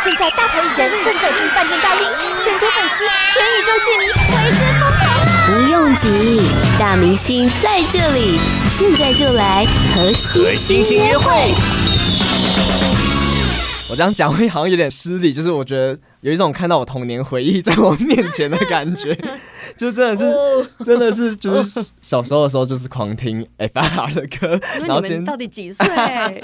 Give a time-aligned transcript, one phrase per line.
[0.00, 2.06] 现在大牌艺人正走进饭店大厅，
[2.40, 5.02] 全球粉丝、全宇宙戏迷为之疯狂！
[5.46, 6.40] 不用急，
[6.78, 8.38] 大明星在这里，
[8.70, 9.66] 现在就来
[9.96, 10.12] 和
[10.54, 11.52] 星星约会。
[13.90, 19.18] 我这样讲会好像有点失礼，就是我觉得有一种看到我童年回忆在我面前的感觉。
[19.78, 24.60] 就真的是，哦、真的是， 就是小时候的时候，就是狂听 FIR 的歌。
[24.80, 25.86] 然后今天到底几岁？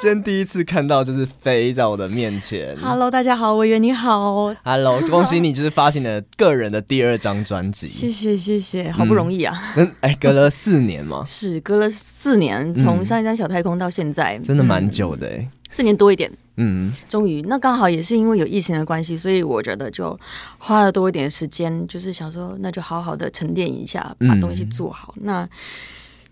[0.00, 2.76] 今天第一次看到就是飞在我的面前。
[2.80, 4.52] Hello，大家好，我以为你好。
[4.64, 7.86] Hello，恭喜你，就是发行了个人的第二张专辑。
[7.86, 9.56] 谢谢谢谢，好不容易啊！
[9.74, 11.24] 嗯、真哎、欸，隔了四年吗？
[11.28, 15.48] 是隔了四年，从上一张小太空到现在，嗯、真的蛮久的哎、欸。
[15.70, 20.18] 四年多一点，嗯，终于，那刚好也是因为有疫情的关系，所以我觉得就
[20.58, 25.48] 花了多一点时间，就是想说，那就好好的沉淀一下，把东西做好，嗯、那。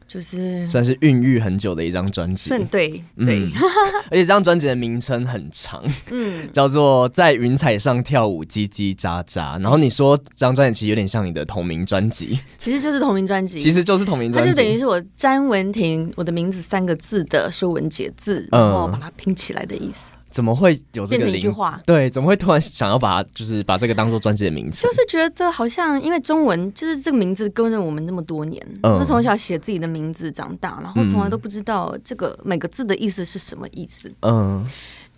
[0.08, 3.52] 就是算是孕育很久的一张专辑， 对对，嗯、
[4.08, 9.60] 而且这张专辑的名称很长，嗯，叫做在云彩上跳舞，叽叽喳喳。
[9.60, 20.14] 然后你说这张专辑其实有点像你的同名专辑，其实就是同名专辑，其实就是同名专辑，它就等于是我詹文婷我的名字三个字的说文解字，然后把它拼起来的意思。
[20.37, 21.80] 怎么会有这个一句话？
[21.87, 24.82] 对，怎么会突然想要把就是把这个当做专辑的名字？
[24.82, 34.12] 就是觉得好像因为中文就是这个名字跟着我们那么多年，嗯，从小写自己的名字长大，然后从来都不知道这个每个字的意思是什么意思。
[34.20, 34.62] 嗯，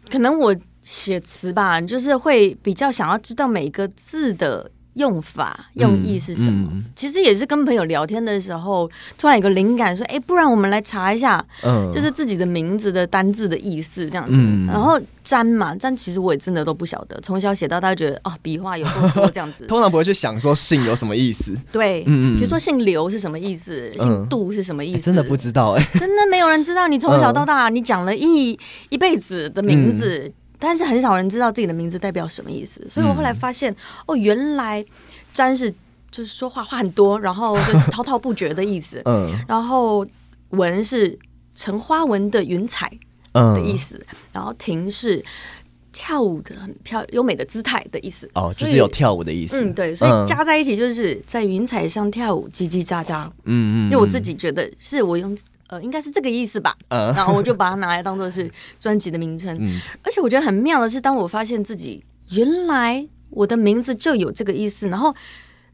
[0.09, 4.71] 可能我写词吧，就是会比较想要知道每个字的。
[4.99, 6.69] 用法用意是什么？
[6.71, 14.35] 嗯嗯、其实也是跟朋友聊天的时候，突然有个灵感，说：“哎、欸，不然我们来查一下，嗯，就是自己的名字的单字的意思这样子。
[14.37, 19.65] 嗯”然后“詹”嘛，“詹”其实我也真的都不晓得，从小写到大，觉得哦，笔画有多多这样子。
[19.71, 21.57] 通常不会去想说姓有什么意思。
[21.73, 26.89] 对，嗯，比如说姓刘是什么意思，嗯、姓杜是什么意思，欸、真的不知道哎、欸，真的没有人知道。
[26.89, 30.33] 你从小到大，你讲了一一辈子的名字。
[30.59, 34.85] 嗯但是很少人知道自己的名字代表什么意思，所以我后来发现，嗯、哦，原来
[35.33, 35.71] “詹”是
[36.11, 39.01] 就是说话话很多，然后就是滔滔不绝的意思。
[39.07, 40.05] 嗯，然后
[40.51, 41.17] “文”是
[41.55, 42.91] 成花纹的云彩
[43.33, 45.25] 的意思，嗯、然后“婷”是
[45.93, 48.29] 跳舞的很漂优美的姿态的意思。
[48.35, 49.63] 哦，就是有跳舞的意思。
[49.63, 53.27] 嗯，对，所以加在一起就是在云彩上跳舞，叽叽喳喳。
[53.45, 55.39] 嗯嗯，因为我自己觉得是我用。
[55.69, 56.75] 呃，应该是这个意思吧。
[56.89, 59.57] 嗯， 然后我就把它拿来当做是专辑的名称。
[59.61, 65.15] 嗯，而且我觉得很妙的是，当我发现自己原来我的名字就有这个意思，然后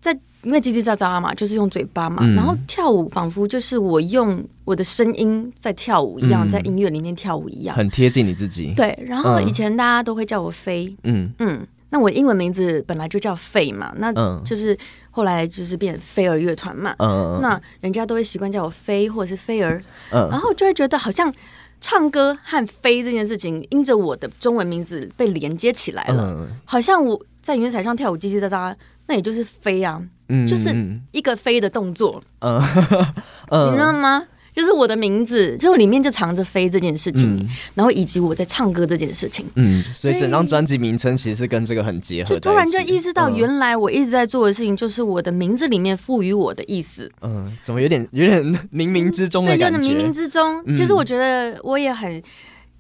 [0.01, 0.13] 在
[0.43, 8.75] 因为叽叽喳喳嘛，就是用嘴巴嘛，嗯、然后跳舞仿佛就是我用我的声音在跳舞一样，嗯、在音乐里面跳舞一样，很贴近你自己。
[8.77, 10.95] 对，然后以前大家都会叫我飞。
[11.05, 11.67] 嗯嗯。
[11.91, 14.13] 那我英文名字本来就叫费嘛，那
[14.43, 14.77] 就是
[15.17, 19.81] 后来就是变飞儿乐团嘛，嗯、那人家都会习惯叫我飞或者是飞儿，
[20.11, 21.33] 嗯、然后就会觉得好像
[21.81, 28.75] 唱歌和飞这件事情，因着我的中文名字被连接起来了，嗯、好像我在云彩上跳舞叽叽喳喳，
[29.07, 30.75] 那也就是飞啊，嗯、就是
[31.13, 34.27] 一个飞的动作，你知道吗？
[34.55, 39.45] 就是我的名字，就里面就藏着飞这件事情，嗯、然后以及我在唱歌这件事情。
[39.57, 42.35] 嗯，所以整张专辑名称其实是跟这个很结合。
[42.35, 47.11] 就突然就意识到，原来我一直在做的事情，就是我的名字里面赋予我的意思。
[47.23, 49.79] 嗯，怎么有点有点冥冥之中的感觉？
[49.79, 50.63] 对，有点冥冥之中。
[50.67, 52.23] 嗯、其实我觉得我也很。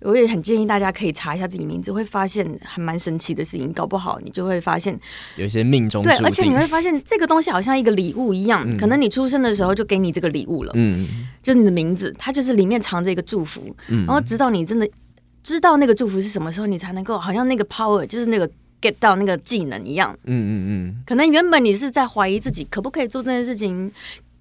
[0.04, 3.72] 我也很建议大家可以查一下自己名字，会发现还蛮神奇的事情。
[3.72, 4.98] 搞不好你就会发现
[5.36, 6.02] 有一些命中。
[6.02, 10.70] 对，而且你会发现这个东西好像一个礼物一样，嗯、可能你出生的时候就给你这个礼物了。
[10.74, 11.08] 嗯，
[11.42, 13.74] 就是你的名字，它就是里面藏着一个祝福。
[13.88, 14.86] 嗯，然后直到你真的
[15.42, 18.46] 知道那个祝福是什么时候，你才能够好像那个 power，就是那个
[18.82, 20.14] get 到那个技能一样。
[20.24, 21.02] 嗯嗯嗯。
[21.06, 23.90] 可能原本你是在怀疑自己可不可以做这件事情，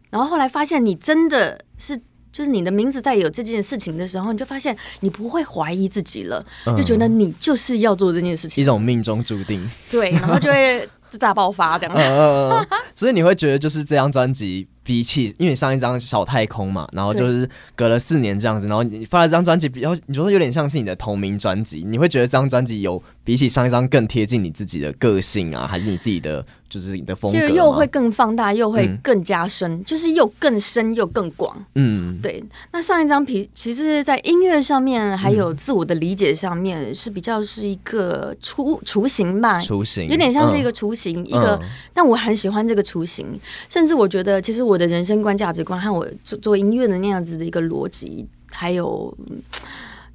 [0.09, 1.97] 然后后来发现你真的是。
[2.33, 9.65] 就是你的名字带有这件事情的时候，你就发现你不会怀疑自己了，嗯、就觉得你就是要做这件事情，一种命中注定。
[9.89, 10.85] 对，然后就会
[11.19, 11.93] 大爆发这样。
[11.95, 26.45] 嗯、所以你会觉得，就是这张专辑比起，因为上一张小太空嘛，然后就是隔了四年这样子，然后你发了这张专辑，比较你说有点像是你的同名专辑，你会觉得这张专辑有比起上一张更贴近你自己的个性啊，还是你自己的？
[26.69, 31.55] 就是你的风格，就又会更放大，又会更加深，嗯、就是又更深又更广。
[31.75, 32.43] 嗯，对。
[32.71, 41.61] 那上一张皮，其实，在音乐上面还有自我的理解上面，是比较是一个雏雏形吧，雏形有点像是一个雏形，嗯、一个。
[41.93, 49.15] 但我很喜欢这个雏形，甚至我觉得，其实我的人生观、价值观和我做做音乐的那样子的一个逻辑，还有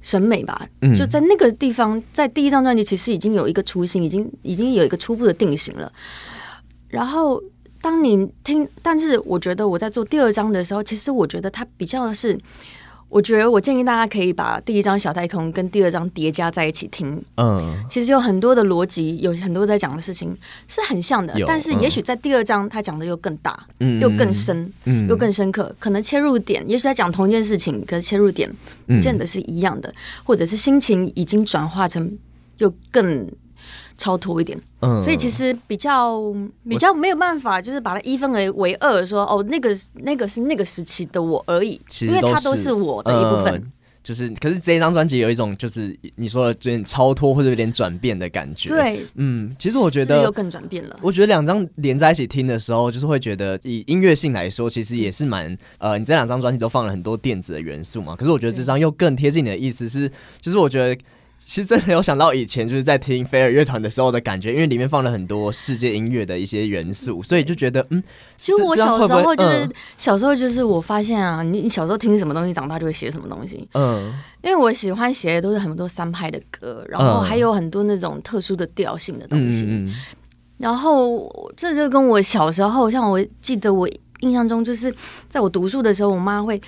[0.01, 5.91] 审美吧，嗯、就在那个地方，在第一张专辑，其实已经有一个雏形，已经已经有一个初步的定型了。
[6.87, 7.41] 然后，
[7.81, 12.39] 当你听，但是我觉得我在做第二张的时候，其实我觉得它比较的是，
[13.09, 17.21] 我觉得我建议大家可以把第一张小太空跟第二张叠加在一起听。
[17.35, 25.75] 嗯，其实有很多的逻辑，有很多在讲的事情是很像的，但是也许在第二章他讲的又更大，嗯，又更深，嗯，又更深刻。
[25.79, 28.49] 可能切入点，也许在讲同一件事情，可是切入点
[28.85, 32.17] 不见得是一样的，或者是心情已经转化成
[32.57, 33.27] 又更。
[33.99, 36.19] 超脱一点，嗯，所以其实比较
[36.67, 43.53] 比较没有办法，就是把它一分为为二，说哦，那个那个是那个时期的我而已，其实因为它都是我的一部分。
[43.55, 48.69] 嗯、就是，可是这一张专辑有一种就是你说的有点超脱或者有点转变的感觉。
[48.69, 50.97] 对，嗯，其实我觉得又更转变了。
[51.01, 58.15] 我觉得两张连在一起听的时候，就是会觉得以音乐性来说，其实也是蛮呃，你这两张专辑都放了很多电子的元素嘛。
[58.15, 60.09] 可是我觉得这张又更贴近你的意思是，
[60.41, 60.99] 就是我觉得。
[61.49, 68.03] 其实真的有想到以前就是在听飞儿乐团的时候的感觉，因为里面放了很多世界音乐的一些元素，所以就觉得嗯，
[68.37, 73.67] 其实我小时候就是、嗯、小时候就是我发现啊，你你小时候听什么东西，长大就会写什么东西。
[73.73, 74.13] 嗯，
[74.43, 79.65] 因为我喜欢写的都是很多三拍的歌，然后还有很多那种特殊的调性的东西。
[79.67, 79.91] 嗯，
[80.59, 84.93] 然后这就跟我小时候，像我记得我印象中就是
[85.27, 86.61] 在我读书的时候，我妈会。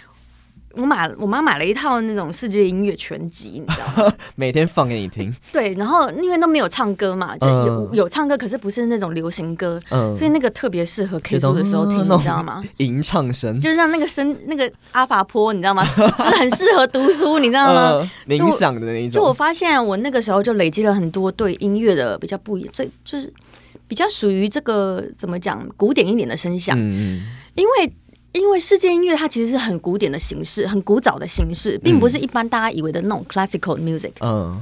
[0.75, 4.13] 我买，我妈买了一套那种世界音乐全集，你知道吗？
[4.35, 5.33] 每天放给你听。
[5.51, 12.63] 对，然后因为都没有唱歌嘛，就有、嗯、有唱歌，可是不是那种流行歌，嗯、所以那个特别适合 K 书的时候听，你知道吗？
[12.77, 15.85] 吟唱声，就像那个声，那个阿法波，你知道吗？
[15.95, 18.09] 就是很适合读书，你知道吗？
[18.27, 19.21] 冥、嗯、想的那一种。
[19.21, 23.31] 就我发现，我那个时候就累积了很多对音乐的比较不一，最就是
[23.87, 27.21] 比较属于这个怎么讲古典一点的声响，嗯、
[27.55, 27.93] 因为。
[28.33, 34.13] 因为世界音乐它其实是很古典的形式，很古早的形式，并不是一般大家以为的那种 classical music。
[34.21, 34.59] 嗯，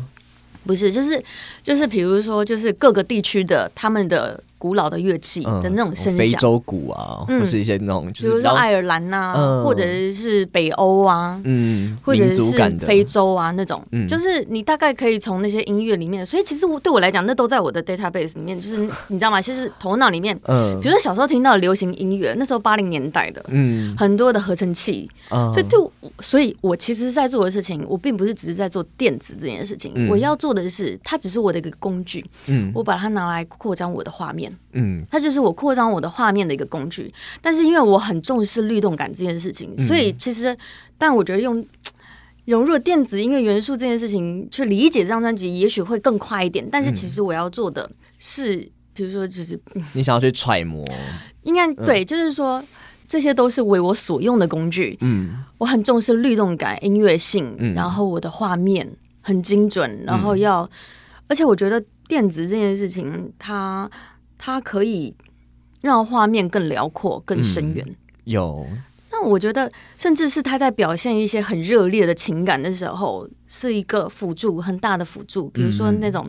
[0.66, 1.24] 不是，就是
[1.64, 4.44] 就是，比如说，就是各个地区的他们的。
[4.60, 9.84] 古老的乐器的那种声响，非洲鼓啊，或是一些那种，就是比如说爱尔兰呐，或者
[10.14, 12.42] 是北欧啊，嗯，或者是
[12.80, 18.78] 非洲啊那种，就是你大概可以从那些音乐里面，所以其实我对我来讲，那都在我的 database 里面，就是
[19.08, 19.42] 你知道吗？
[19.42, 34.49] 其实头脑里面，嗯，比如说小时候听到流行音乐，那时候八零年代的，嗯，很多的合成器，所以就，所以我其实在做的事情，我并不是只是在做电子这件事情，我要做的是，它只是我的一个工具，嗯，我把它拿来扩张我的画面。
[34.74, 40.56] 嗯，它就是我扩张我的画面的一个工具，但是因为我很重视律动感这件事情，所以其实，
[40.98, 41.66] 但我觉得用
[42.46, 46.68] 融入电子音乐元素这件事情去理解这张专辑，也许会更快一点。
[46.72, 47.88] 但是其实我要做的
[48.18, 48.58] 是，
[48.94, 49.60] 比如说，就是
[49.94, 50.84] 你想要去揣摩，
[51.44, 52.64] 应该对，就是说
[53.08, 54.98] 这些都是为我所用的工具。
[55.02, 58.90] 嗯，我很重视律动感、音乐性，然后我的画面
[59.22, 60.68] 很精准，然后要，
[61.28, 63.88] 而且我觉得电子这件事情，它。
[64.40, 65.14] 它可以
[65.82, 67.86] 让画面更辽阔、更深远。
[68.24, 68.66] 有，
[69.12, 75.50] 那我觉得，甚至是他在表现一些很热烈的情感的时候，是一个辅助，很大的辅助。
[75.50, 76.26] 比如说那种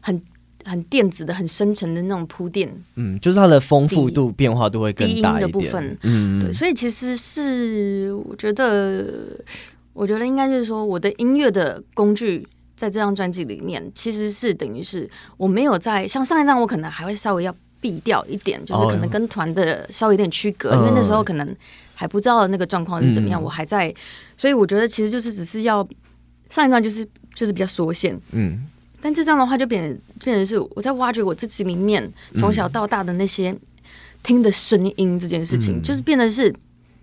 [0.00, 0.20] 很
[0.64, 2.72] 很电子的、很深沉的那种铺垫。
[2.94, 5.34] 嗯，就是它的丰富度、变化度会更大一点。
[5.34, 6.52] 低的部分，嗯，对。
[6.52, 9.38] 所以其实是我觉得，
[9.92, 12.46] 我觉得应该就是说，我的音乐的工具。
[12.76, 15.08] 在这张专辑里面，其实是等于是
[15.38, 21.56] 我没有在像上一张，我可能还会稍微要避掉一点，就是可能跟团的稍微有点区隔，因为那时候可能
[21.94, 23.92] 还不知道那个状况是怎么样，我还在，
[24.36, 25.86] 所以我觉得其实就是只是要
[26.50, 28.66] 上一张就是就是比较缩线，嗯，
[29.00, 33.56] 但这张的话就变变成是我在挖掘我自己里面从小到大的那些
[34.22, 36.54] 听的声音这件事情，就是变得是。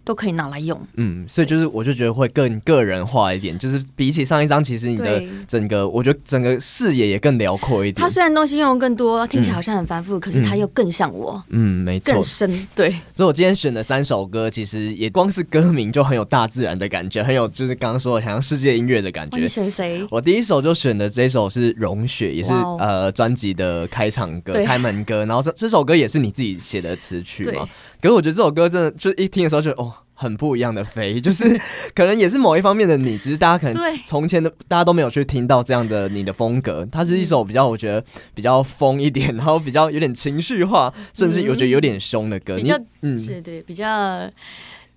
[0.04, 8.04] 都可以拿来用，嗯，所以就是我就觉得会更个人化一点，就是比起上一张，其实你的整个，我觉得整个视野也更辽阔一点。
[8.04, 12.68] 它虽然东西用的更多，听起来好像很繁复，可是它又更像我，嗯，没错，更深。
[12.76, 19.38] 对，所以我今天选的三首歌，其实也光是歌名就很有大自然的感觉，很有就是刚刚说的好像世界音乐的感觉。
[19.40, 20.06] 你选谁？
[20.12, 27.68] 我第一首就选的这首是《融雪》，也是呃专辑的开场歌、开门歌，然后这这首歌也是你自己写的词曲嘛？
[28.04, 29.94] 可是我觉得这首歌真的，就一听的时候就哦。
[30.16, 31.60] 很不一样的飞， 就是
[31.96, 36.88] 可能也是某一方面的你，只是大家可能 从前的大家都没有去听到这样的你的风格。
[36.92, 38.02] 它是一首比较我觉得
[38.36, 42.56] 比较疯一点，然后比较有点情绪化，甚至我觉得有点凶的歌。
[42.56, 44.30] 比较嗯，是对比较。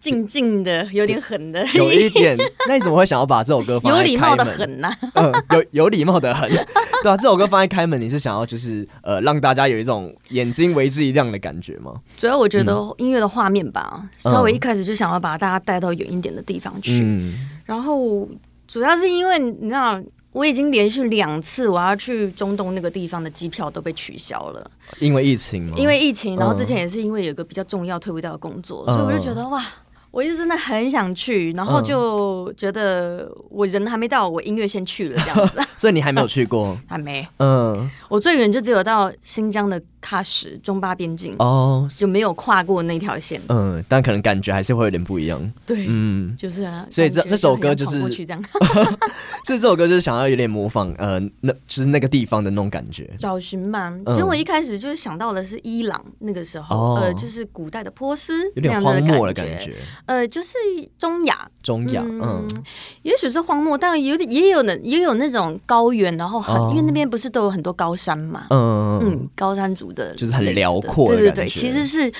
[0.07, 2.39] 静静的，有点狠的，有一点。
[2.69, 4.07] 那你怎么会想要把这首歌放在开门？
[4.07, 6.49] 有礼貌的狠呐、啊，嗯，有有礼貌的狠，
[7.03, 11.95] 对啊，这首歌放在开门，你是想要就是呃，让大家有一种眼睛为之一亮的感觉吗？
[12.17, 17.01] 主要我觉得音乐的画面吧，嗯、稍微一开始就想要把大家带到远一点的地方去。
[17.03, 17.35] 嗯、
[17.65, 18.29] 然后
[18.69, 20.01] 主要是因为你知道，
[20.33, 25.73] 我已经连续两次我要去中东那个地方的机票都被取消了，因为疫情吗？
[25.77, 29.63] 因为疫情，然后之前也是因为有一个比较重要退不掉的工作，嗯、所以我就觉得哇。
[30.17, 35.61] 我一直真的很想去，然后就觉得我人还没到，我音乐先去了这样子。
[35.77, 36.75] 所以你还没有去过？
[36.89, 37.29] 还没。
[37.37, 41.35] 嗯，我最远就只有到新疆的喀什中巴边境。
[41.39, 43.41] 哦，就没有跨过那条线。
[43.49, 45.53] 嗯，但可能感觉还是会有点不一样。
[45.67, 46.87] 对，嗯，就是啊。
[46.91, 48.01] 所以这这首歌就是，
[49.45, 53.11] 所以这首歌就是想要有点模仿，呃，那就是那个地方的那种感觉。
[53.19, 59.75] 找寻嘛，其实我一开始就是想到的是伊朗那个时候，呃，就是古代的波斯，有点荒漠的感觉。
[60.07, 60.53] 呃，就是
[60.99, 62.47] 中亚，中亚，嗯，
[63.03, 72.13] 也许是荒漠，但有点也有那也有那种高原，然后很，因为那边不是都有很多高山嘛，嗯嗯，高山族的，就是很辽阔，对对对，其实是，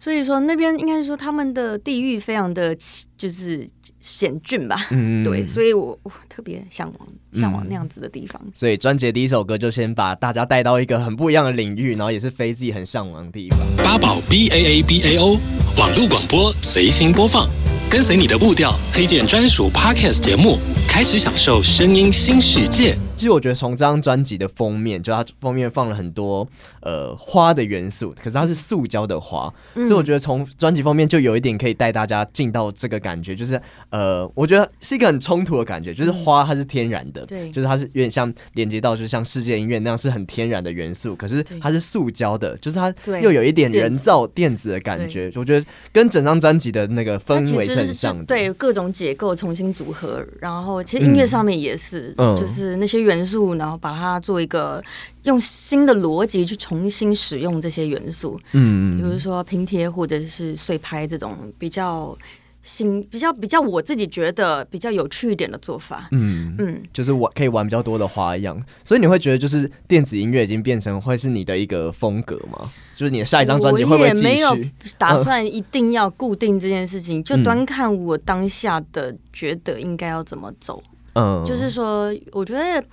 [0.00, 2.76] 所以说那边应该是说他们的地域非常的
[3.16, 3.64] 就是
[4.00, 15.38] 险峻吧，嗯，对，所以我我特别向往向往那样子的地方，所以专辑第一首歌就先把大家带到一个很不一样的领域，然后也是非自己很向往的地方，八宝 B A A B A O。
[15.76, 17.50] 网络广播随心播放，
[17.90, 20.56] 跟随你的步调，推荐专属 Podcast 节目，
[20.86, 22.96] 开始享受声音新世界。
[23.24, 26.46] 其实我觉得从这张专辑的封面，就它封面放了很多
[26.82, 53.04] 呃花的元素，可是它是塑胶的花，嗯、所以我觉得从专辑封面就有一点可以带大家进到这个感觉，就是呃，我觉得是一个很冲突的感觉，就是花它是天然的，对、嗯，就是它是有点像连接到，就像世界音乐那样是很天然的元素，可是它是塑胶的，就是它又有一点人造电子的感觉，我觉得跟整张专辑的那个氛围是很像的，对，各种结构重新组合，然后其实音乐上面也是，嗯、就是那些。
[53.04, 54.82] 元素，然后把它做一个
[55.24, 62.16] 用新的逻辑去重新使用这些元素，嗯，比如说拼贴或者是碎拍这种比较
[62.62, 72.72] 新、比较比较我自己觉得比较有趣一点的做法，嗯嗯，就是玩可以玩比较多的花样，所以你会觉得就是电子音乐已经变成会是你的一个风格吗？
[72.94, 74.28] 就是你的下一张专辑会不会继续？
[74.28, 74.56] 没有
[74.96, 80.82] 打算一定要固定这件事情，嗯、就端看我当下的觉得应该要怎么走。
[81.14, 82.84] 嗯，就是说，我觉得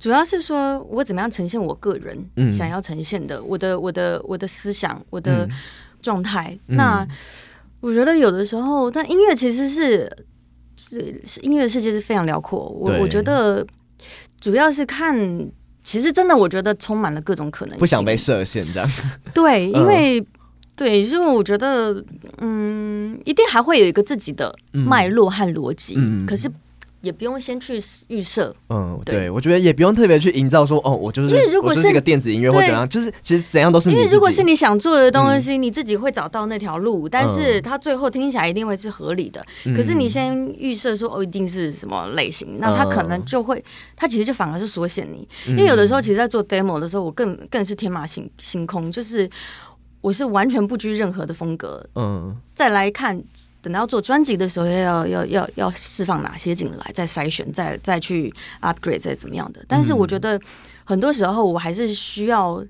[0.00, 5.48] 主要是说我怎么样呈现我个人想要呈现的，嗯、我的我的我的思想，我的
[6.02, 6.58] 状态。
[6.66, 7.06] 嗯、那
[7.80, 10.10] 我觉得有的时候，但音乐其实是
[10.76, 12.58] 是是音乐世界是非常辽阔。
[12.68, 13.64] 我我觉得
[14.40, 15.14] 主要是看，
[15.84, 18.90] 其实真的我觉得充满了各种可能性，不想被设限这样。
[19.32, 20.26] 对，因为、嗯、
[20.74, 22.04] 对，因为我觉得，
[22.38, 26.50] 嗯，一定还会有一个自己的脉络和逻辑，嗯、可是。
[27.00, 33.94] 也不用先去预设，嗯，对，对我觉得也不用特别去营造说，哦，我就是，因为如果是一个电子音乐或怎样，就是其实怎样都是你。
[33.94, 39.44] 因为如果是你想做的东西，嗯、你自己会找到那条路，但是它最后听起来一定会是合理的。
[39.64, 43.64] 嗯、可是你先预设说，哦，一定是什么类型，那它可能就会，
[43.94, 45.26] 它其实就反而是缩限你。
[45.46, 49.30] 因为有的时候，其实，在做 demo 的时候，我更更是天马行星空，就是。
[50.00, 53.20] 我是完全不拘任何的风格，嗯，再来看，
[53.60, 59.60] 等到要做专辑的时候，要要要要释放哪些进来，再筛选，再再去 upgrade，再怎么样的。
[59.66, 60.40] 但是我觉得
[60.84, 62.64] 很多时候我还是需要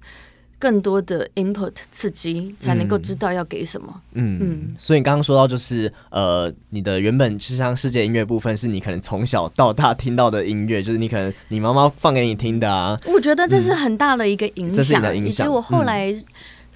[0.58, 3.88] 更多的 input 刺激，才能够知道要给什么。
[4.14, 4.40] 嗯嗯。
[4.40, 12.98] 嗯，所以你刚刚说到，就是呃，你的原本就像世界音乐部分，是你可能从小到大听到的音乐，就是你可能你妈妈放给你听的啊。
[13.04, 16.10] 我觉得这是很大的一个影响，嗯、这是你的影响，以及我后来。
[16.10, 16.24] 嗯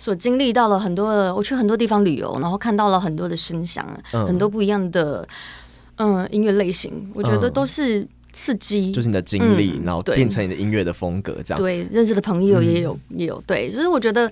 [0.03, 5.25] 所经历到了很多的，我去很多地方旅游，然后看到了很多的声响，嗯、很多不一样的
[5.95, 11.63] 嗯音乐类型，我觉得都是刺激，就是你的经历，嗯、然后变成你的音乐的风格这样。
[11.63, 14.29] 对，认识的朋友也有、嗯、也有，对，就是我觉得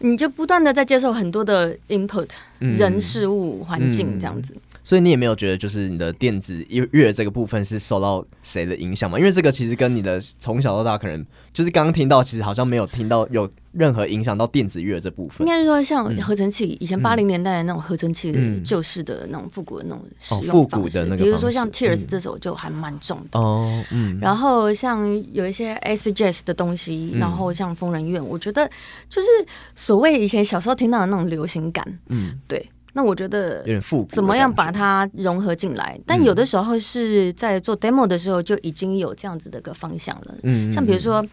[0.00, 4.52] 你就不断的在接受很多的 input，、嗯、人事物环境这样子。
[4.84, 9.18] 所以你也没有觉得，就是你的电子乐这个部分是受到谁的影响吗？
[9.18, 15.46] 因为这个其实跟你的从小到大，可能就是刚刚听到，其实好像没有听到有任何影响到电子乐这部分。
[15.46, 23.82] 应该是说，像合成器，嗯、以前八零年代的那种合成器的旧式的那种复古的那种使用方式，比如说像 Tears 这首就还蛮重的哦。
[23.90, 28.70] 嗯，然后像有一些 Jazz 的东西，然后像疯人院，我觉得
[29.08, 29.28] 就是
[29.74, 31.98] 所谓以前小时候听到的那种流行感。
[32.10, 32.62] 嗯，对。
[32.96, 36.00] 那我觉得有点复古，怎么样把它融合进来？
[36.06, 40.34] 但有的时候是在做 demo 的时候就已经有这样子的一个方向了。
[40.44, 41.24] 嗯，像比如说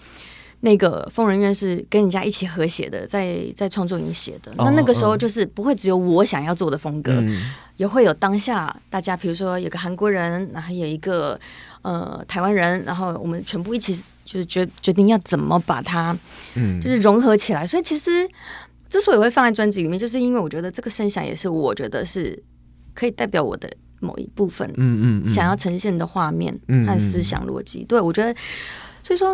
[0.61, 4.51] 那个疯人院是跟人家一起合写的，在在创作营写的。
[4.57, 7.23] 那那个时候就是不会只有我想要做的风格，
[7.77, 11.39] 也会有当下大家，比如说有个韩国人，然后有一个
[11.83, 16.17] 呃台湾人，然后我们全部一起就是决决定要怎么把它，
[16.55, 17.67] 嗯，就是融合起来。
[17.67, 18.27] 所以其实。
[18.91, 22.37] 之所以会放在专辑里面，就是因为我觉得这个声响也是我觉得是
[22.93, 23.71] 可以代表我的
[24.01, 26.53] 某一部分，嗯嗯，想要呈现的画面
[26.85, 27.85] 和思想逻辑。
[27.85, 28.35] 对，我觉得，
[29.01, 29.33] 所以说，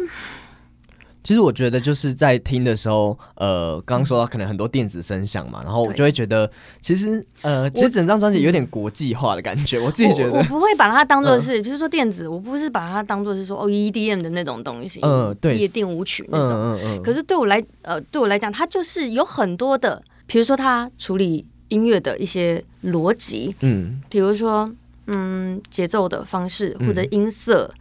[1.23, 9.77] 其实我觉得就是在听的时候，呃，刚刚说到可能很多电子声响嘛，然后我就会觉得，其实呃，其实整张专辑有点国际化的感觉。
[9.79, 16.55] 我，我自己觉得，我，我不会把它当做是，比如、嗯、说电子，我不是把它当做是说哦 EDM 的那种东西，嗯，对，夜店舞曲那种。
[16.55, 17.03] 嗯嗯嗯。
[17.03, 24.71] 可是对我来，呃，对我来讲，它就是有很多的，比如说它处理音乐的一些逻辑，嗯，比如说
[25.07, 27.69] 嗯节奏的方式或者音色。
[27.73, 27.79] 嗯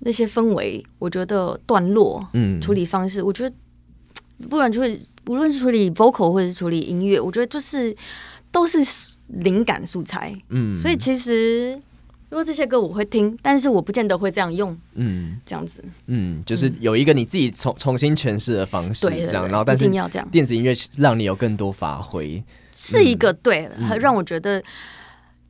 [0.00, 3.56] 那些氛围，我觉得段落，嗯，处理方式，我觉得
[4.48, 7.94] 不然就会，无论是处理 vocal 或者是处理音乐，我觉得就是
[8.52, 8.78] 都是
[9.26, 11.72] 灵感素材，嗯，所以其实
[12.30, 24.62] 如果这些歌我会听，但是我不见得会这样用，嗯，这样子，嗯，就是有一个你自己重重新诠释的方式，这样，对对对，然后但是要这样，电子音乐让你有更多发挥，是一个对，嗯、让我觉得。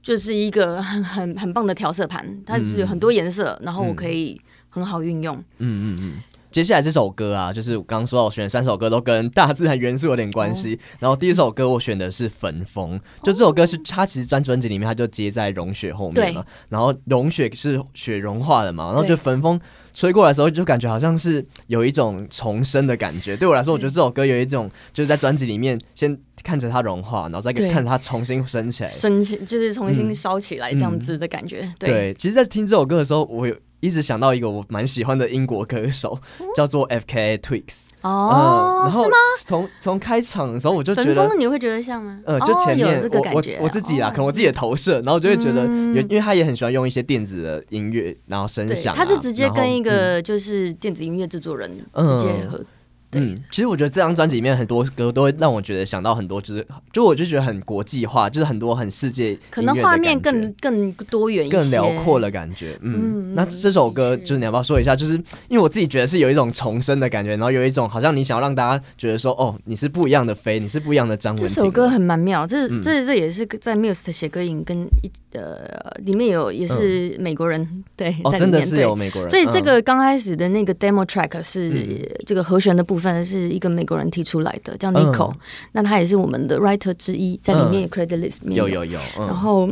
[0.08, 5.36] 就是一个很很很棒的调色盘，它是有很多颜色，嗯、然后我可以很好运用。
[5.58, 6.22] 嗯嗯嗯。
[6.50, 10.74] 接下来这首歌啊，就是我刚刚说到我选的三首歌都跟大自然元素有点关系。
[10.76, 16.40] 哦、然后第一首歌我选的是《焚风》，就这首歌是它其实专专辑里面它就接在融雪后面嘛。
[16.40, 19.60] 对然后融雪是雪融化了嘛，然后就焚风
[19.98, 23.36] 吹过来的时候，就感觉好像是有一种重生的感觉。
[23.36, 26.16] 对我来说，我觉得这首歌有一种就是在专辑里面先。
[26.44, 31.58] 看着它融化，然后再看着它重新升起来，升起就是重新烧起来这样子的感觉。
[31.62, 37.38] 嗯嗯、对，对，其实，在听这首歌的时候，我有一直想到一个我蛮喜欢的英国歌手，嗯、叫做 F.K.A.
[37.38, 37.88] Twigs。
[38.02, 39.16] 哦、嗯，然后是吗？
[39.44, 42.20] 从从开场的时候我就觉得，你会觉得像吗？
[42.24, 48.96] 呃，就前面、哦、我我我自己啊，哦、可能我自己的投射，然后就会觉得，嗯、因为他也很喜欢用一些电子的音乐，然后声响、啊。
[48.96, 52.64] 他是直接跟一个就是电子音乐制作人直接合。
[53.10, 62.76] 嗯对嗯，其实我觉得这张专辑里面很多歌都会让我觉得想到很多，就是就我就觉得很国际化，就是很多很世界，可能画面更更多元一些，更辽阔的感觉。
[62.82, 64.94] 嗯，嗯那这首歌就是你要不要说一下？
[64.94, 65.14] 就是
[65.48, 71.42] 因为我自己觉得是有一种重生的感觉，然后有一种好像你想要让大家觉得说，哦，你是不一样的飞，你是不一样的张文。
[71.42, 75.56] 这首歌很蛮妙，这这这也是在 Muse 的写歌营跟一呃
[76.04, 83.08] 里面有也是美国人、嗯、对，哦，真的是有美国人，所以这个刚开始的那个 demo track 是这个和弦的部分。
[83.08, 85.38] 部分是一个美国人提出来的，叫 Nico，、嗯、
[85.70, 89.68] 那他也是我们的 writer 之一，在里面有 credit list 里面有，有有然后，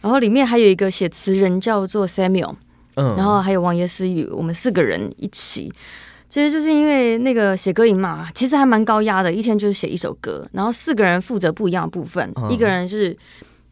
[0.00, 2.54] 然后里面还有一个写词人叫做 Samuel，
[2.94, 5.70] 嗯，然后还有王爷思雨，我们四个人一起，
[6.30, 13.14] 其实就是因为那个写歌营嘛，其实还蛮高压的，一天就是写一首歌，然后四个人负责不一样的部分，嗯、一个人是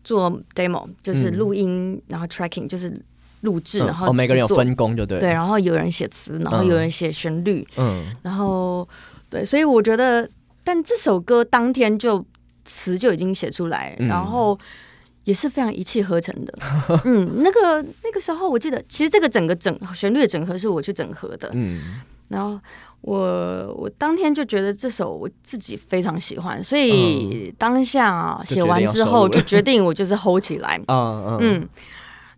[0.05, 3.01] 做 demo，就是录音，嗯、然后 tracking 就是
[3.41, 8.89] 录制，然后、嗯哦、每个人有分工就对，对，然后有人写词，然后有人写旋律，嗯，然后。
[9.33, 10.29] 对，所以我觉得，
[10.65, 12.27] 但这首歌当天就
[12.65, 14.59] 词就已经写出来，嗯、然后
[15.23, 16.53] 也是非常一气呵成的。
[17.05, 21.49] 嗯，那个那个时候我记得，其实这个整个整旋律的整合是我去整合的。
[21.53, 22.59] 嗯，然后
[23.03, 30.81] 我我当天就觉得这首我自己非常喜欢，所以当下啊写完之后就决定我就是 hold 起来。
[30.89, 31.69] 嗯嗯，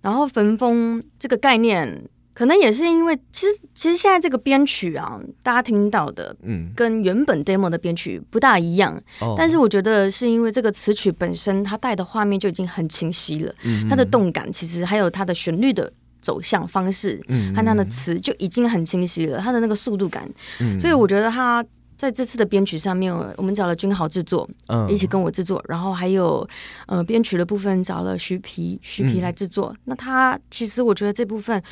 [0.02, 2.02] 然后焚风这个概念。
[2.34, 8.98] 可能也是因为，其实其实现在这个编曲啊，大家听到的，嗯，跟原本 demo 的编曲不大一样。
[9.20, 13.54] 嗯、但是我觉得是因为这个词曲本身，它带的画面就已经很清晰了。
[13.64, 19.38] 嗯，它的动感其实还有它的旋律的走向方式，嗯，和它的词就已经很清晰了。
[19.38, 20.26] 它的那个速度感，
[20.60, 21.62] 嗯，所以我觉得它
[22.02, 26.44] 在这次的编曲上面，我们找了君豪制作，嗯，一起跟我制作，然后还有
[26.86, 29.72] 呃编曲的部分找了徐皮，徐皮来制作。
[29.72, 31.62] 嗯、那他其实我觉得这部分。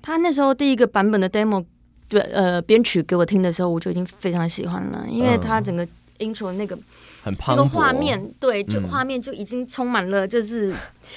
[0.00, 1.64] 他那时候第一个版本的 demo，
[2.08, 5.84] 对，呃，编曲给我听的时候，我就已经非常喜欢了，因为他整个
[6.20, 6.78] intro 那个
[7.24, 10.72] 很那个画面，对，就画面就已经充满了就是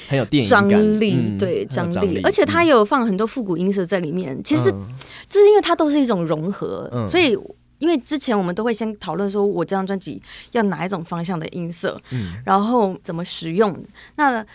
[0.10, 0.68] 很有电影张
[1.00, 4.40] 力，对，张力，而且他有放很多复古音色在里面。
[4.44, 4.72] 其实
[5.30, 7.38] 就是因为它都是一种融合，所以
[7.80, 12.02] 因为之前我们都会先讨论说，我这张专辑要哪一种方向的音色，
[12.44, 13.76] 然后怎么使用，
[14.16, 14.46] 那。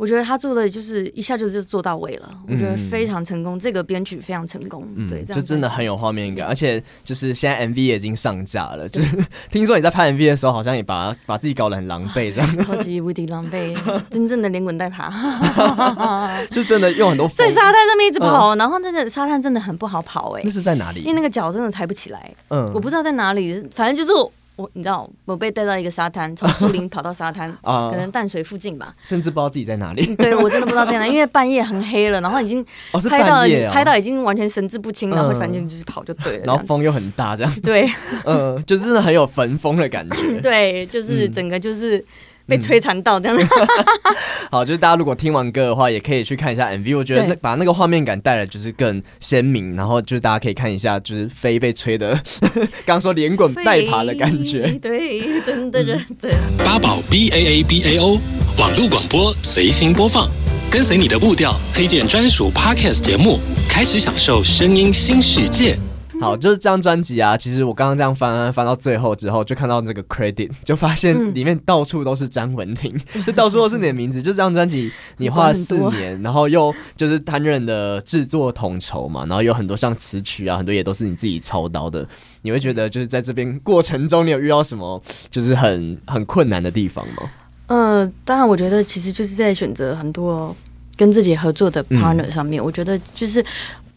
[0.00, 13.76] 我觉得他做的就是一下就就做到位了，嗯、我觉得非常成功，这个编曲非常成功，嗯、对，这样就真的很有画面感，而且就是现在 MV 也已经上架了，对就是 听说你在拍 MV 的时候，好像也把把自己搞得很狼狈，这样，超级无敌狼狈，
[14.08, 15.12] 真正的连滚带爬
[16.50, 21.00] 就真的用很多在沙滩上面一直跑，嗯、然后那个沙滩真的很不好跑哎、欸，那是在哪里？
[21.00, 24.70] 因为那个脚真的抬不起来，嗯，我不知道在哪里，反正就是我。
[24.74, 30.14] 你知道，我被带到一个沙滩，从树林跑到沙滩， 可能淡水附近吧，甚至不知道自己在哪里。
[30.16, 32.64] 对，我真的不知道在哪，因为半夜很黑了，然后已经
[33.10, 33.42] 拍到
[33.72, 36.44] 拍到已经完全神志不清，然后反正就是跑就对了。
[36.46, 37.60] 然后风又很大，这样。
[37.60, 37.88] 对，
[38.24, 40.40] 嗯，就真的很有焚风的感觉。
[40.40, 42.04] 对，就是整个就是
[42.50, 43.46] 被摧残到这样子。
[43.46, 44.16] 嗯、
[44.50, 46.98] 好，就是大家如果听完歌的话，也可以去看一下 MV。
[46.98, 52.20] 我觉得那把那个画面感带来就是更鲜明，然后就是大家可以看一下，就是飞被吹的，
[52.84, 54.66] 刚说连滚带爬的感觉。
[54.82, 56.34] 对，真的真的。
[56.64, 58.20] 八宝 B A A B A O
[58.58, 60.28] 网络广播随心播放，
[60.70, 65.78] 跟随你的步调，推荐专属 Podcast 节目，开始享受声音新世界。
[66.20, 67.36] 好，就是这张专辑啊。
[67.36, 74.20] 其实我刚刚这样翻翻到最后之后，就看到这个 credit， 就发现里面到处都是张文婷，嗯、就到处都是你的名字。
[74.20, 82.06] 就这张专辑，你花了四年，然后又就是担任的制作统筹嘛，然后有很多像词曲啊，很多也都是你自己操刀的。
[82.42, 87.30] 你会觉得就是在这边过程中，你有遇到什么就是很很困难的地方吗？
[87.66, 90.54] 呃，当然，我觉得其实就是在选择很多
[90.96, 93.44] 跟自己合作的 partner 上面，嗯、我觉得就是。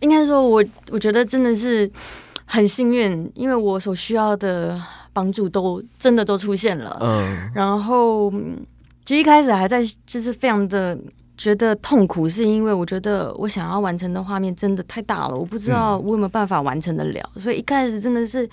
[0.03, 1.89] 应该说我，我我觉得真的是
[2.45, 4.77] 很幸运，因为我所需要的
[5.13, 6.97] 帮助都真的都出现了。
[7.01, 8.29] 嗯，然后
[9.05, 10.97] 其实一开始还在就是非常的
[11.37, 17.29] 觉得痛苦，是因为我觉得我想要完成的画面真的太大了，我不知道我有没有办法完成得了。
[17.35, 18.45] 嗯、所以一开始真的是，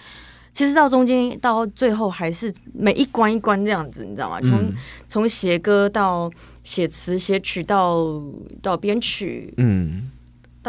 [0.53, 4.41] 其实到中间到最后还是每一关一关这样子，你知道吗？
[4.41, 4.73] 从
[5.09, 6.31] 从写歌到
[6.63, 8.23] 写词写曲到
[8.63, 10.11] 到编曲，嗯。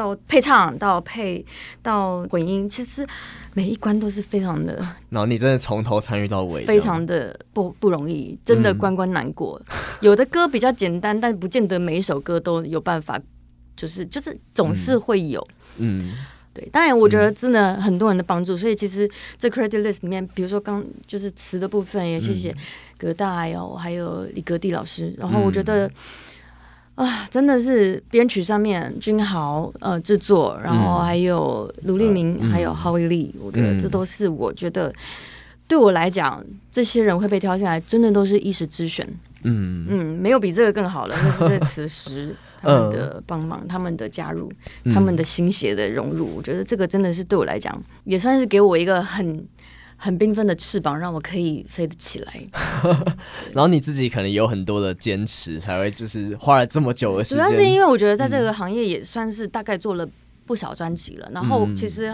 [0.01, 1.45] 到配唱，到配，
[1.83, 3.05] 到混音，其实
[3.53, 4.75] 每一关都是非常的。
[5.09, 9.61] 然后你真的从头参与到尾，非常的不不容易，真的关关难过。
[9.69, 13.21] 嗯、有的歌比较简单，但不见得每一首歌都有办法，
[13.75, 15.47] 就是就是总是会有。
[15.77, 16.11] 嗯，
[16.51, 16.67] 对。
[16.71, 22.55] 当然，我觉得真的很多人的帮助，嗯、所以其实这 credit list 里面，比如说刚就是词的部分，也谢谢
[22.97, 25.13] 葛大还有，还有李格弟老师。
[25.19, 25.87] 然后我觉得。
[27.03, 34.93] 啊，真的是编曲上面君豪呃制作，然后还有卢立明，嗯、还有郝伟丽，我觉得这都是我觉得
[35.67, 39.07] 对我来讲，这些人会被挑下来，真的都是一时之选。
[39.41, 41.15] 嗯嗯，没有比这个更好了。
[41.23, 44.53] 那是在此时他们的帮忙，他们的加入，
[44.93, 49.43] 他们的心血的融入，我觉得这个真的是对我来讲，也算是给我一个很。
[50.03, 52.33] 很缤纷的翅膀，让我可以飞得起来。
[53.53, 57.45] 然后你自己可能有很多的坚持，才会就是花了这么久的时间。
[57.45, 60.07] 主要是因为我觉得在这个行业也算是大概做了
[60.47, 61.27] 不少专辑了。
[61.29, 62.11] 嗯、然后其实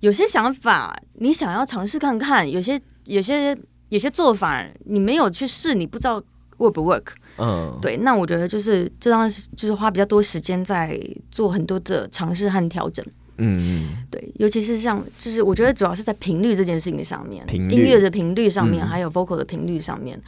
[0.00, 3.54] 有些想法你想要尝试看看，有些有些
[3.90, 6.18] 有些做法你没有去试，你不知道
[6.56, 7.08] work 不 work。
[7.36, 7.98] 嗯，对。
[7.98, 10.98] 那我觉得就是这张就是花比较多时间在
[11.30, 13.04] 做很多的尝试和调整。
[13.38, 20.20] 嗯嗯，对，尤其是像，就是我觉得主要是在频率这件事情上面，音乐的频率上面，嗯、还有 vocal 的频率上面，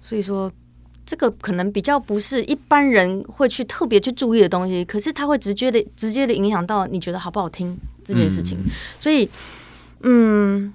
[0.00, 0.50] 所以说
[1.04, 8.56] 这个可能比较不是一般人会去特别去注意的东西，可是它会直接的、直接的影响到你觉得好不好听这件事情。
[8.58, 9.28] 嗯、所以，
[10.02, 10.72] 嗯，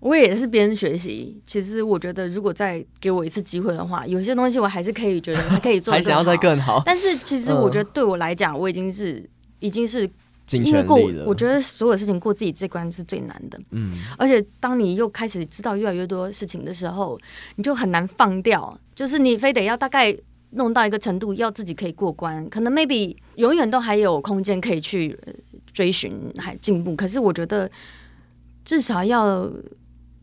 [0.00, 1.38] 我也是边学习。
[1.46, 6.82] 其实我觉得，如果再给我一次机会的话，有些东西我还是可以觉得还可以做， 还想要再更好。
[6.86, 9.22] 但是其实我觉得对我来讲，我已经是
[9.58, 10.08] 已经是。
[10.52, 13.60] 因为过，我觉得所有事情过自己这关是最难的。
[13.70, 17.18] 嗯，而且当你又开始知道越来越多事情的时候，
[17.56, 18.78] 你就很难放掉。
[18.94, 20.16] 就是你非得要大概
[20.50, 25.18] 弄到一个程度，要自己可以过关，可能 maybe 永远都还有空间可以去
[25.72, 26.96] 追寻还进步。
[26.96, 27.70] 可是我觉得
[28.64, 29.50] 至少要。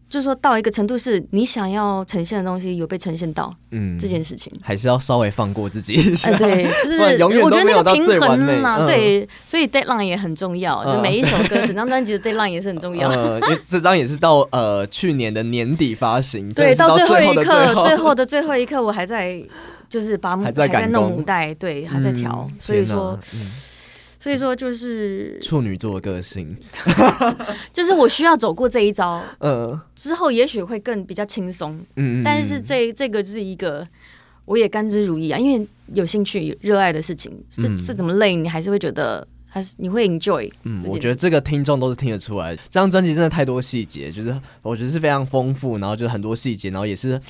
[0.08, 6.32] 就是说到一个程度，是你想要呈现的东西有被呈现到，嗯，这件事情还是要稍微放过自己一下。
[6.38, 10.86] 对，就是 我觉得那个平衡嘛，对，所以 deadline 也很重要。
[10.86, 13.12] 就每一首歌， 整张专辑的 deadline 也是很重要。
[13.39, 19.44] 因为这张也是到呃去年的年底发行，对，到最后一刻，最后的最后一刻，我还在
[19.89, 23.20] 就是把还在弄母带，对，还在调，所以说。
[24.26, 26.58] 所以说就是处女座的个性，
[27.72, 33.88] 就是我需要走过这一招，呃，之后也许会更比较轻松，嗯，但是这这个就是一个
[34.46, 40.52] 我也甘之如饴啊，因为有兴趣、热爱的事情，是是怎么累，你还是会觉得还是你会 enjoy。
[40.64, 47.22] 嗯，我觉得这个听众都是听得出来，这张专辑真的太多细节，就是我觉得是非常丰富，然后就是很多细节，然后也是。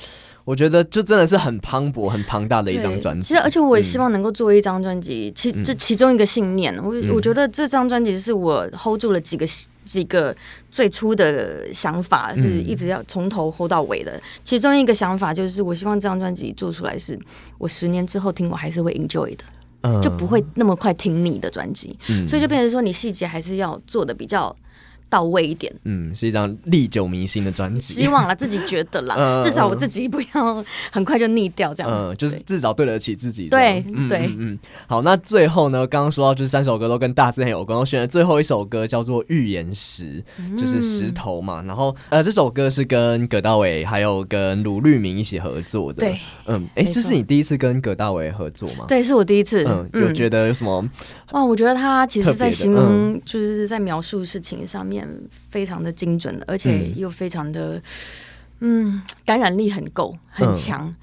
[0.46, 3.26] 我觉得就真的是很磅礴、很庞大的一张专辑。
[3.26, 5.28] 其实，而且我也希望能够做一张专辑。
[5.28, 9.44] 嗯、其这其中一个信念，我、嗯、我觉得这张专辑是我 hold 住了几个
[9.84, 10.34] 几个
[10.70, 14.12] 最初的想法，是一直要从头 hold 到尾的。
[14.12, 17.18] 嗯、其中一个想法就是，我希望这张专辑做出来是
[17.58, 19.42] 我十年之后听，我还是会 enjoy 的，
[19.80, 21.98] 嗯、就不会那么快听腻的专辑。
[22.08, 24.54] 嗯、所以就变成说，你细节还是要做的比较
[25.08, 25.72] 到位一点。
[25.84, 27.94] 嗯，是一张历久弥新的专辑。
[27.94, 31.92] 希望啦，自己觉得啦， 嗯、至少我自己不要很快就腻掉这样。
[31.92, 33.48] 嗯，就是至少对得起自己。
[33.48, 34.58] 对对，嗯。
[34.86, 40.22] 好，那最后呢，刚刚说到就是三首歌都跟大自然有关，我选的最后一首歌叫做《预言石》，
[40.58, 41.62] 就是石头嘛。
[41.62, 46.00] 然后呃，这首歌是跟葛大伟还有跟卢律明一起合作的。
[46.00, 48.84] 对，嗯，哎、欸，这是你第一次跟葛大伟合作吗？
[48.86, 49.64] 对，是我第一次。
[49.66, 50.88] 嗯，有觉得有什么？
[51.32, 54.95] 哇，我觉得他其实在形容，就是在描述事情上面
[55.50, 57.82] 非常的精准，而且又非常的，
[58.60, 60.94] 嗯，感染力很够，很强。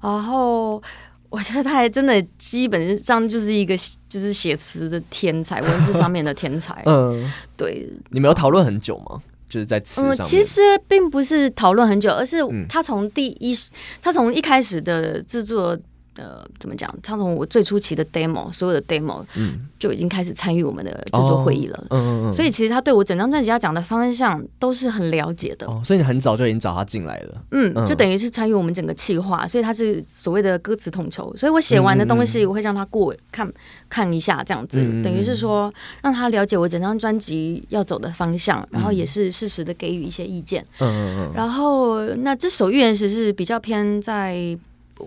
[0.00, 0.82] 然后
[1.30, 3.74] 我觉得他还真的基本上就是一个
[4.08, 6.82] 就是写词的天才， 文字上面的天才。
[6.86, 7.88] 嗯，对。
[8.10, 9.22] 你们有讨论很久吗？
[9.48, 10.26] 就是在词上。
[10.26, 13.54] 嗯，其实并不是讨论很久，而是他从第一，
[14.00, 15.76] 他从一开始的制作。
[16.16, 16.92] 呃，怎么讲？
[17.02, 21.76] 他从我最初期的 demo，所有的 demo，嗯，就已经开始参与我们的制作会议了。
[21.90, 25.66] 哦、嗯，嗯，嗯，所以其实他对我整张专辑要讲的方向都是很了解的。
[25.66, 27.42] 哦，所以你很早就已经找他进来了。
[27.50, 31.36] 嗯，嗯，就等于是参与我们整个企划，所以他是所谓的歌词统筹。
[31.36, 33.52] 所以我写完的东西，我会让他过看
[33.88, 40.64] 看一下，这样子，等于是说让他了解我整张专辑要走的方向，然后也是适时的给予一些意见。
[40.78, 41.32] 嗯嗯嗯。
[41.34, 44.56] 然后，那这首预言石是比较偏在。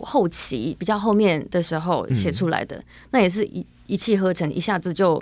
[0.04, 5.22] 后期比较后面的时候写出来的，嗯、那也是一一气呵成，一下子就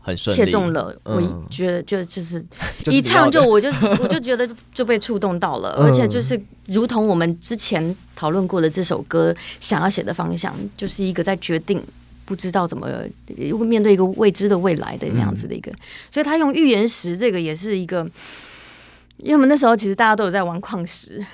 [0.00, 0.94] 很切中了。
[1.04, 2.44] 我觉得就 就是
[2.86, 3.68] 一唱就我就
[4.00, 11.82] 我就觉得就被触动到了， 而且就是如同我们之前讨论过的这首歌想要写的方向，就是一个在决定
[12.24, 12.88] 不知道怎么
[13.66, 15.70] 面对一个未知的未来的那样子的一个，
[16.10, 18.02] 所以他用预言石这个也是一个，
[19.18, 21.24] 因为我们那时候其实大家都有在玩矿石。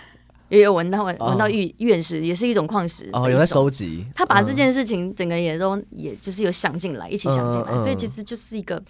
[0.48, 4.04] 也有闻到闻到预预言石，也是一种矿石哦，有在收集。
[4.14, 8.82] 他把这件事情整个也都，也就是有想进来，一起想进来，所以其实就是一个。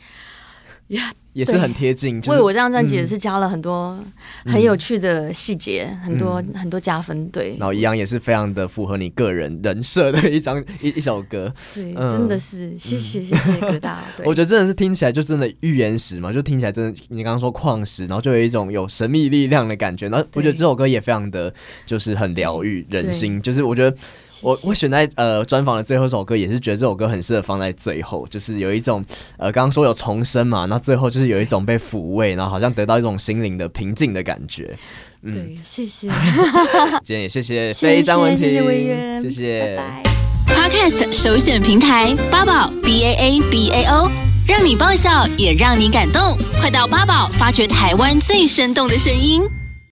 [0.88, 3.98] 呀，也是很贴近，为我这张专辑也是加了很多
[4.44, 7.26] 很有趣的细节，很多很多加分。
[7.28, 11.50] 对，然后一样也是非常的符合你个人人设的一张一一首歌。
[11.74, 14.04] 对，真的是谢谢谢谢葛大。
[14.24, 20.08] 我觉得真的是听起来就真的预言石嘛，就听起来真的，你刚刚说矿石，然后就有一种有神秘力量的感觉。
[20.08, 21.52] 然后我觉得这首歌也非常的
[21.86, 23.96] 就是很疗愈人心，就是我觉得。
[24.42, 29.04] 我我选在呃专访的最后一首歌，也是觉得这首歌很适合放在最后，就是有一种
[29.36, 34.74] 呃刚刚说有重生嘛，那最后就是有一种被抚慰，然后好像得到一种心灵的平静的感觉。
[35.22, 36.08] 嗯，对，谢谢。
[37.02, 39.76] 今天也谢谢 Faye 张文婷，谢谢委员，谢谢。
[39.76, 40.02] 拜拜。
[40.46, 44.10] Podcast 首选平台八宝 B A A B A O，
[44.46, 49.42] 让你爆笑也让你感动，快到八宝发掘台湾最生动的声音。